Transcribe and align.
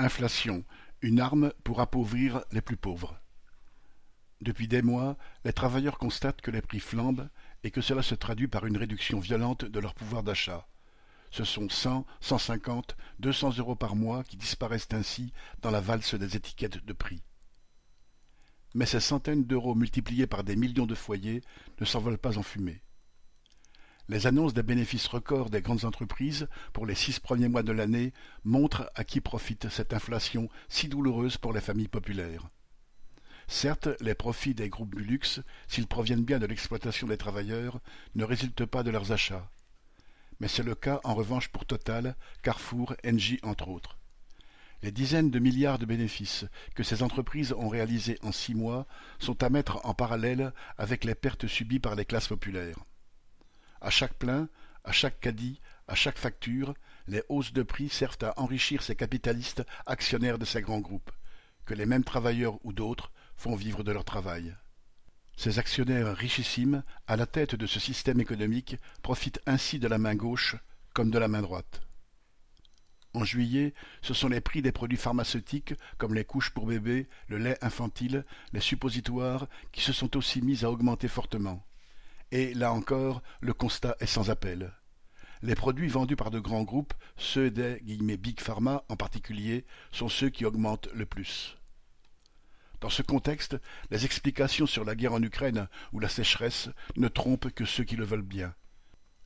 Inflation, 0.00 0.64
une 1.02 1.18
arme 1.18 1.52
pour 1.64 1.80
appauvrir 1.80 2.44
les 2.52 2.60
plus 2.60 2.76
pauvres. 2.76 3.20
Depuis 4.40 4.68
des 4.68 4.80
mois, 4.80 5.18
les 5.44 5.52
travailleurs 5.52 5.98
constatent 5.98 6.40
que 6.40 6.52
les 6.52 6.62
prix 6.62 6.78
flambent 6.78 7.28
et 7.64 7.72
que 7.72 7.80
cela 7.80 8.02
se 8.02 8.14
traduit 8.14 8.46
par 8.46 8.64
une 8.64 8.76
réduction 8.76 9.18
violente 9.18 9.64
de 9.64 9.80
leur 9.80 9.94
pouvoir 9.94 10.22
d'achat. 10.22 10.68
Ce 11.32 11.42
sont 11.42 11.68
cent, 11.68 12.06
cent 12.20 12.38
cinquante, 12.38 12.96
deux 13.18 13.32
cents 13.32 13.50
euros 13.50 13.74
par 13.74 13.96
mois 13.96 14.22
qui 14.22 14.36
disparaissent 14.36 14.86
ainsi 14.92 15.32
dans 15.62 15.72
la 15.72 15.80
valse 15.80 16.14
des 16.14 16.36
étiquettes 16.36 16.84
de 16.84 16.92
prix. 16.92 17.24
Mais 18.74 18.86
ces 18.86 19.00
centaines 19.00 19.44
d'euros 19.44 19.74
multipliés 19.74 20.28
par 20.28 20.44
des 20.44 20.54
millions 20.54 20.86
de 20.86 20.94
foyers 20.94 21.42
ne 21.80 21.84
s'envolent 21.84 22.18
pas 22.18 22.38
en 22.38 22.44
fumée. 22.44 22.82
Les 24.10 24.26
annonces 24.26 24.54
des 24.54 24.62
bénéfices 24.62 25.06
records 25.06 25.50
des 25.50 25.60
grandes 25.60 25.84
entreprises 25.84 26.48
pour 26.72 26.86
les 26.86 26.94
six 26.94 27.20
premiers 27.20 27.48
mois 27.48 27.62
de 27.62 27.72
l'année 27.72 28.14
montrent 28.42 28.90
à 28.94 29.04
qui 29.04 29.20
profite 29.20 29.68
cette 29.68 29.92
inflation 29.92 30.48
si 30.70 30.88
douloureuse 30.88 31.36
pour 31.36 31.52
les 31.52 31.60
familles 31.60 31.88
populaires. 31.88 32.48
Certes, 33.48 33.90
les 34.00 34.14
profits 34.14 34.54
des 34.54 34.70
groupes 34.70 34.94
du 34.94 35.04
luxe, 35.04 35.40
s'ils 35.66 35.86
proviennent 35.86 36.24
bien 36.24 36.38
de 36.38 36.46
l'exploitation 36.46 37.06
des 37.06 37.18
travailleurs, 37.18 37.80
ne 38.14 38.24
résultent 38.24 38.64
pas 38.64 38.82
de 38.82 38.90
leurs 38.90 39.12
achats. 39.12 39.50
Mais 40.40 40.48
c'est 40.48 40.62
le 40.62 40.74
cas 40.74 41.00
en 41.04 41.14
revanche 41.14 41.48
pour 41.48 41.66
Total, 41.66 42.16
Carrefour, 42.42 42.94
Engie 43.04 43.40
entre 43.42 43.68
autres. 43.68 43.98
Les 44.82 44.92
dizaines 44.92 45.30
de 45.30 45.38
milliards 45.38 45.78
de 45.78 45.86
bénéfices 45.86 46.46
que 46.74 46.82
ces 46.82 47.02
entreprises 47.02 47.52
ont 47.52 47.68
réalisés 47.68 48.18
en 48.22 48.32
six 48.32 48.54
mois 48.54 48.86
sont 49.18 49.42
à 49.42 49.50
mettre 49.50 49.84
en 49.84 49.92
parallèle 49.92 50.54
avec 50.78 51.04
les 51.04 51.14
pertes 51.14 51.46
subies 51.46 51.80
par 51.80 51.94
les 51.94 52.06
classes 52.06 52.28
populaires. 52.28 52.78
À 53.80 53.90
chaque 53.90 54.14
plein, 54.14 54.48
à 54.84 54.92
chaque 54.92 55.20
caddie, 55.20 55.60
à 55.86 55.94
chaque 55.94 56.18
facture, 56.18 56.74
les 57.06 57.22
hausses 57.28 57.52
de 57.52 57.62
prix 57.62 57.88
servent 57.88 58.18
à 58.22 58.38
enrichir 58.40 58.82
ces 58.82 58.96
capitalistes 58.96 59.64
actionnaires 59.86 60.38
de 60.38 60.44
ces 60.44 60.60
grands 60.60 60.80
groupes, 60.80 61.10
que 61.64 61.74
les 61.74 61.86
mêmes 61.86 62.04
travailleurs 62.04 62.58
ou 62.64 62.72
d'autres 62.72 63.10
font 63.36 63.54
vivre 63.54 63.82
de 63.84 63.92
leur 63.92 64.04
travail. 64.04 64.54
Ces 65.36 65.60
actionnaires 65.60 66.16
richissimes, 66.16 66.82
à 67.06 67.16
la 67.16 67.26
tête 67.26 67.54
de 67.54 67.66
ce 67.66 67.78
système 67.78 68.20
économique, 68.20 68.76
profitent 69.02 69.40
ainsi 69.46 69.78
de 69.78 69.86
la 69.86 69.98
main 69.98 70.16
gauche 70.16 70.56
comme 70.92 71.10
de 71.10 71.18
la 71.18 71.28
main 71.28 71.42
droite. 71.42 71.82
En 73.14 73.24
juillet, 73.24 73.72
ce 74.02 74.14
sont 74.14 74.28
les 74.28 74.40
prix 74.40 74.62
des 74.62 74.72
produits 74.72 74.98
pharmaceutiques 74.98 75.74
comme 75.96 76.14
les 76.14 76.24
couches 76.24 76.50
pour 76.50 76.66
bébés, 76.66 77.08
le 77.28 77.38
lait 77.38 77.56
infantile, 77.62 78.24
les 78.52 78.60
suppositoires 78.60 79.46
qui 79.70 79.80
se 79.80 79.92
sont 79.92 80.16
aussi 80.16 80.42
mis 80.42 80.64
à 80.64 80.70
augmenter 80.70 81.08
fortement. 81.08 81.64
Et, 82.30 82.52
là 82.54 82.72
encore, 82.72 83.22
le 83.40 83.54
constat 83.54 83.96
est 84.00 84.06
sans 84.06 84.30
appel. 84.30 84.72
Les 85.40 85.54
produits 85.54 85.88
vendus 85.88 86.16
par 86.16 86.30
de 86.30 86.40
grands 86.40 86.64
groupes, 86.64 86.94
ceux 87.16 87.50
des 87.50 87.80
Big 88.16 88.40
Pharma 88.40 88.84
en 88.88 88.96
particulier, 88.96 89.64
sont 89.92 90.08
ceux 90.08 90.28
qui 90.28 90.44
augmentent 90.44 90.88
le 90.92 91.06
plus. 91.06 91.56
Dans 92.80 92.90
ce 92.90 93.02
contexte, 93.02 93.56
les 93.90 94.04
explications 94.04 94.66
sur 94.66 94.84
la 94.84 94.94
guerre 94.94 95.14
en 95.14 95.22
Ukraine 95.22 95.68
ou 95.92 96.00
la 96.00 96.08
sécheresse 96.08 96.68
ne 96.96 97.08
trompent 97.08 97.50
que 97.50 97.64
ceux 97.64 97.84
qui 97.84 97.96
le 97.96 98.04
veulent 98.04 98.22
bien. 98.22 98.54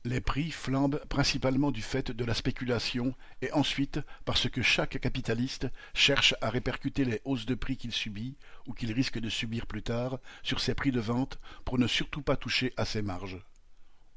Les 0.05 0.19
prix 0.19 0.51
flambent 0.51 1.01
principalement 1.07 1.71
du 1.71 1.81
fait 1.81 2.11
de 2.11 2.25
la 2.25 2.33
spéculation 2.33 3.15
et 3.41 3.49
ensuite 3.53 4.01
parce 4.25 4.49
que 4.49 4.61
chaque 4.61 4.99
capitaliste 4.99 5.69
cherche 5.93 6.35
à 6.41 6.49
répercuter 6.49 7.05
les 7.05 7.21
hausses 7.23 7.45
de 7.45 7.55
prix 7.55 7.77
qu'il 7.77 7.93
subit 7.93 8.35
ou 8.67 8.73
qu'il 8.73 8.91
risque 8.91 9.19
de 9.19 9.29
subir 9.29 9.65
plus 9.65 9.81
tard 9.81 10.19
sur 10.43 10.59
ses 10.59 10.75
prix 10.75 10.91
de 10.91 10.99
vente 10.99 11.39
pour 11.63 11.79
ne 11.79 11.87
surtout 11.87 12.21
pas 12.21 12.35
toucher 12.35 12.73
à 12.75 12.83
ses 12.83 13.01
marges. 13.01 13.39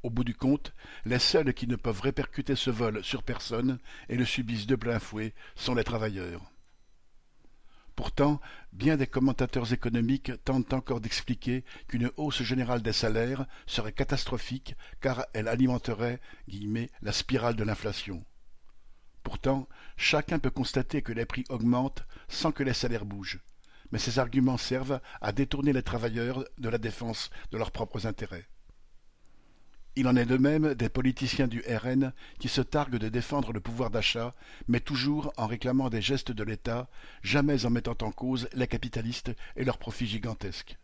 Au 0.03 0.11
bout 0.11 0.25
du 0.25 0.35
compte, 0.35 0.75
les 1.05 1.21
seuls 1.21 1.55
qui 1.55 1.69
ne 1.69 1.77
peuvent 1.77 2.01
répercuter 2.01 2.57
ce 2.57 2.71
vol 2.71 3.05
sur 3.05 3.23
personne 3.23 3.79
et 4.09 4.17
le 4.17 4.25
subissent 4.25 4.67
de 4.67 4.75
plein 4.75 4.99
fouet 4.99 5.35
sont 5.55 5.77
les 5.77 5.85
travailleurs. 5.85 6.51
Pourtant, 7.97 8.43
bien 8.75 8.99
des 8.99 9.07
commentateurs 9.07 9.73
économiques 9.73 10.31
tentent 10.45 10.75
encore 10.75 11.01
d'expliquer 11.01 11.65
qu'une 11.89 12.11
hausse 12.19 12.43
générale 12.43 12.83
des 12.83 12.93
salaires 12.93 13.47
serait 13.67 13.93
catastrophique 13.93 14.77
car 15.01 15.25
elle 15.33 15.49
alimenterait 15.49 16.21
la 17.01 17.13
spirale 17.13 17.57
de 17.57 17.65
l'inflation. 17.65 18.23
Pourtant, 19.23 19.67
chacun 19.97 20.39
peut 20.39 20.51
constater 20.51 21.01
que 21.01 21.13
les 21.13 21.25
prix 21.25 21.45
augmentent 21.49 22.05
sans 22.29 22.53
que 22.53 22.63
les 22.63 22.75
salaires 22.75 23.07
bougent. 23.07 23.41
Mais 23.91 23.99
ces 23.99 24.19
arguments 24.19 24.59
servent 24.59 25.01
à 25.23 25.33
détourner 25.33 25.73
les 25.73 25.83
travailleurs 25.83 26.45
de 26.59 26.69
la 26.69 26.79
défense 26.79 27.31
de 27.51 27.57
leurs 27.57 27.73
propres 27.73 28.07
intérêts. 28.07 28.47
Il 29.99 30.07
en 30.09 30.17
est 30.17 30.27
de 30.27 30.37
même 30.37 30.75
des 30.75 30.91
politiciens 30.91 31.49
du 31.49 31.63
RN 31.67 32.13
qui 32.39 32.49
se 32.49 32.61
targuent 32.61 32.99
de 32.99 33.09
défendre 33.09 33.55
le 33.55 33.61
pouvoir 33.61 33.91
d'achat, 33.91 34.35
mais 34.69 34.81
toujours 34.81 35.33
en 35.39 35.47
réclamant 35.47 35.89
des 35.89 36.03
gestes 36.03 36.33
de 36.33 36.45
l'État, 36.45 36.91
jamais 37.23 37.65
en 37.65 37.71
mettant 37.71 37.97
en 38.03 38.13
cause 38.13 38.47
les 38.53 38.67
capitalistes 38.67 39.33
et 39.57 39.65
leurs 39.65 39.79
profits 39.79 40.07
gigantesques. 40.07 40.77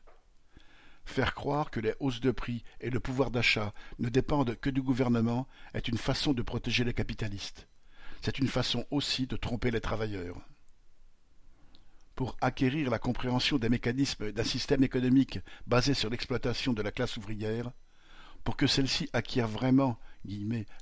Faire 1.04 1.34
croire 1.34 1.70
que 1.70 1.80
les 1.80 1.94
hausses 2.00 2.22
de 2.22 2.30
prix 2.30 2.64
et 2.80 2.88
le 2.88 3.00
pouvoir 3.00 3.30
d'achat 3.30 3.74
ne 3.98 4.08
dépendent 4.08 4.56
que 4.58 4.70
du 4.70 4.80
gouvernement 4.80 5.46
est 5.74 5.88
une 5.88 5.98
façon 5.98 6.32
de 6.32 6.40
protéger 6.40 6.84
les 6.84 6.94
capitalistes. 6.94 7.68
C'est 8.22 8.38
une 8.38 8.48
façon 8.48 8.86
aussi 8.90 9.26
de 9.26 9.36
tromper 9.36 9.70
les 9.70 9.82
travailleurs. 9.82 10.40
Pour 12.14 12.36
acquérir 12.40 12.88
la 12.88 12.98
compréhension 12.98 13.58
des 13.58 13.68
mécanismes 13.68 14.32
d'un 14.32 14.44
système 14.44 14.84
économique 14.84 15.40
basé 15.66 15.92
sur 15.92 16.08
l'exploitation 16.08 16.72
de 16.72 16.80
la 16.80 16.92
classe 16.92 17.18
ouvrière, 17.18 17.72
pour 18.44 18.56
que 18.56 18.66
celle-ci 18.66 19.08
acquiert 19.12 19.48
vraiment 19.48 19.98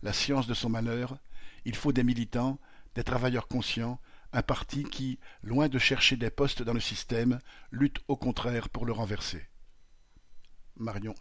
la 0.02 0.12
science 0.12 0.46
de 0.46 0.54
son 0.54 0.68
malheur, 0.68 1.18
il 1.64 1.74
faut 1.74 1.92
des 1.92 2.04
militants, 2.04 2.58
des 2.94 3.04
travailleurs 3.04 3.48
conscients, 3.48 4.00
un 4.32 4.42
parti 4.42 4.84
qui, 4.84 5.18
loin 5.42 5.68
de 5.68 5.78
chercher 5.78 6.16
des 6.16 6.30
postes 6.30 6.62
dans 6.62 6.74
le 6.74 6.80
système, 6.80 7.40
lutte 7.70 7.98
au 8.08 8.16
contraire 8.16 8.68
pour 8.68 8.86
le 8.86 8.92
renverser. 8.92 9.46
Marion 10.76 11.14